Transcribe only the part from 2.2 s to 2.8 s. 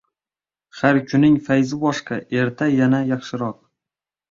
erta